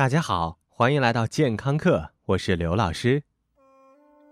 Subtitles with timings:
[0.00, 3.22] 大家好，欢迎来到健康课，我是刘老师。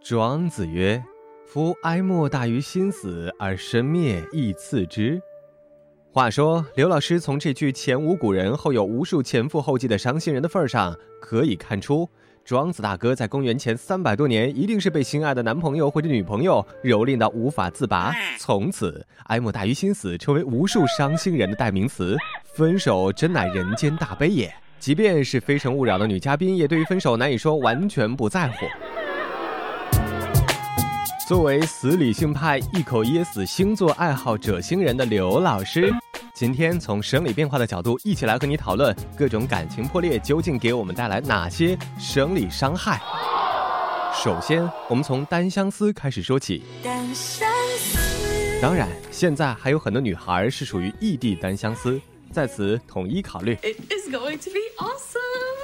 [0.03, 1.05] 庄子曰
[1.47, 5.21] ：“夫哀莫大于心死，而生灭亦次之。”
[6.11, 12.08] 话说，刘老师从这句前无古人后有无数前赴后继的伤心人的份上，可以看出，
[12.46, 22.16] 庄子大哥在公元前三百多年，一定是被心爱的男朋友或者女朋友蹂躏到无法自拔，从此哀莫大于心死成为无数伤心人的代名词。
[22.55, 24.50] 分手真乃人间大悲也。
[24.79, 28.66] 即便是非诚勿扰的女嘉宾，也对于分手难以说完全不在乎。
[31.27, 35.92] 作为死理性派一口噎死星座爱好者星人的刘老师，
[36.32, 43.01] 今天从生理变化的角度，一起来和你讨论各种感情破裂究竟给我们带来哪些生理伤害。
[44.15, 46.62] 首先，我们从单相思开始说起。
[46.82, 47.98] 单相思。
[48.62, 52.01] 当然，现在还有很多女孩是属于异地单相思。
[52.32, 53.56] 在此统一考虑。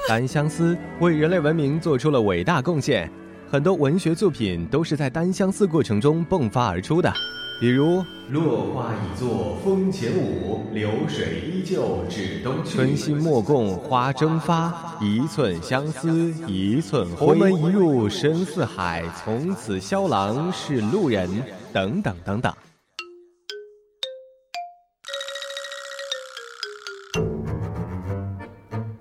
[0.09, 3.11] 单相思为人类文明做出了伟大贡献，
[3.51, 7.13] 很多文学作品都是在单相思过程中迸发而出的，
[7.61, 12.77] 比如“落花已作风前舞，流水依旧指东去。
[12.77, 17.27] 春心莫共花争发，一寸相思一寸灰。
[17.27, 21.31] 鸿门一入深似海，从此萧郎是路人。”
[21.73, 22.53] 等等等等。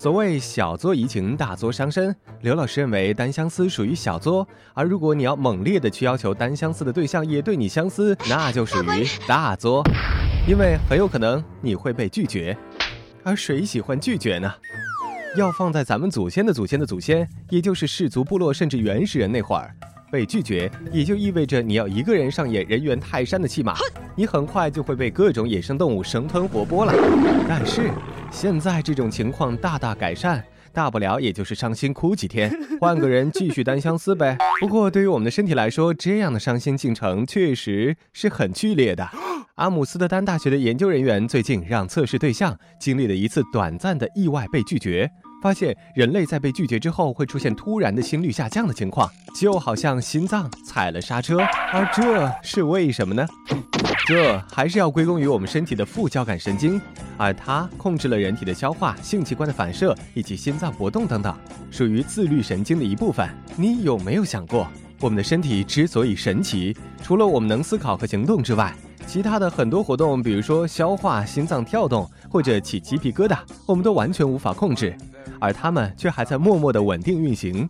[0.04, 2.14] 所谓小作怡情，大作伤身。
[2.42, 9.82] 刘老师认为单相思属于小作，而如果你要猛烈的去要求单相思的对象也对你相思，那就属于大作，
[10.46, 12.54] 因为很有可能你会被拒绝。
[13.22, 14.52] 而谁喜欢拒绝呢？
[15.38, 19.74] 要放在咱们祖先的祖先的祖先，也就是氏族部落甚至原始人那会儿。
[20.14, 23.74] 被拒绝，也就意味着你要一个人上演人猿泰山的戏码，
[24.14, 26.94] 你很快就会被各种野生动物生吞活剥了。
[27.48, 27.90] 但是
[28.30, 30.40] 现在这种情况大大改善，
[30.72, 32.48] 大不了也就是伤心哭几天，
[32.80, 34.38] 换个人继续单相思呗。
[34.60, 39.10] 不过对于我们的身体来说，这样的伤心进程确实是很剧烈的。
[39.56, 45.10] 阿姆斯特丹大学的研究人员最近让测试对象经历了一次短暂的意外被拒绝。
[45.44, 51.36] 发现人类在被拒绝之后会出现突然的心率下降的情况，就好像心脏踩了刹车，
[51.70, 53.26] 而这是为什么呢？
[54.06, 56.80] 这还是要归功于我们身体的副交感神经，
[57.18, 61.36] 而它控制了人体的消化、性器官的反射以及心脏搏动等等，
[61.70, 63.28] 属于自律神经的一部分。
[63.54, 64.66] 你有没有想过，
[64.98, 68.74] 我们的身体之所以神奇，除了我们能思考和行动之外，
[69.06, 74.96] 其他的很多活动，比如说消化、心脏跳动或者起鸡皮疙瘩，我们都完全无法控制。
[75.40, 77.68] 而他们却还在默默的稳定运行。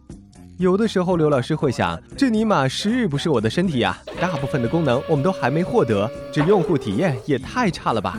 [0.58, 3.98] 有的时候，刘老师会想，这尼玛是不是我的身体呀？
[4.20, 8.16] 大部分的功能我们都还没获得，这用户体验也太差了吧？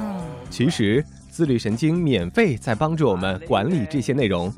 [0.50, 4.54] 其实，自律神经免费在帮助我们管理这些内容。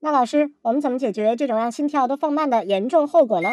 [0.00, 3.48] 那老师，我们怎么解决这种让心跳都放慢的严重后果呢？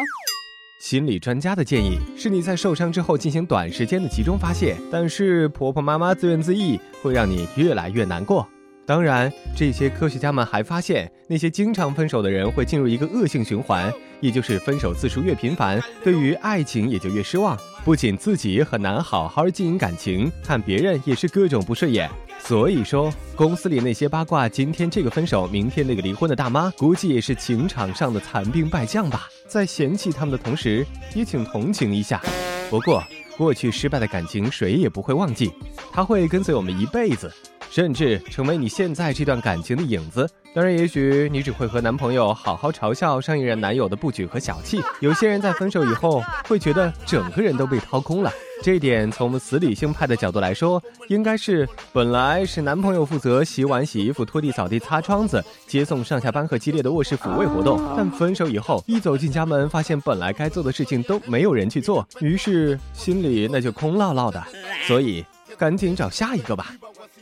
[0.78, 8.48] 心理专家的建议是你在受伤之后进行短时间的集中发泄，但是婆婆妈妈自怨自艾会让你越来越难过。
[8.88, 17.54] 当然，这些科学家们还发现，那些经常分手的人会进入一个恶性循环，也就是分手次数越频繁，对于爱情也就越失望。
[17.84, 22.08] 不仅自己很难好好经营感情，看别人也是各种不顺眼。
[22.38, 29.28] 所以说，公司里那些八卦今天这个分手，明天那个离婚的大妈，估计也是情场上的残兵败将吧。
[29.46, 32.22] 在嫌弃他们的同时，也请同情一下。
[32.70, 33.04] 不过，
[33.36, 35.52] 过去失败的感情谁也不会忘记，
[35.92, 37.30] 它会跟随我们一辈子。
[37.70, 40.28] 甚至成为你现在这段感情的影子。
[40.54, 44.80] 当然，也许你只会和男朋友好好嘲笑上一任男友的不举和小气。
[45.00, 48.32] 有些人在分手以后会觉得整个人都被掏空了。
[48.60, 64.42] 这一点从我们死理性派的角度来说，应该是本来是男朋友负责洗碗、洗衣服、拖地、扫地、擦窗子、接送上下班和激烈的卧室抚慰活动，但分手以后一走进家门，发现本来该做的事情都没有人去做，于是心里那就空落落的。
[64.88, 65.24] 所以
[65.56, 66.72] 赶紧找下一个吧。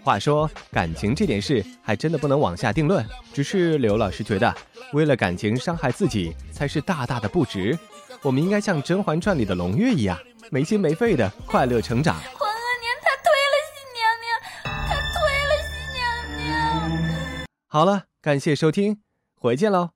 [0.07, 4.55] 话说感情这点事还真的不能往下定论，只是刘老师觉得，
[4.93, 7.77] 为了感情伤害自己才是大大的不值。
[8.23, 10.17] 我们应该像《甄嬛传》里的胧月一样，
[10.49, 12.15] 没心没肺的快乐成长。
[12.15, 15.19] 皇额娘他推了新娘娘，他推
[15.49, 16.05] 了新娘
[16.47, 17.49] 娘。
[17.67, 19.01] 好了，感谢收听，
[19.35, 19.96] 回见喽。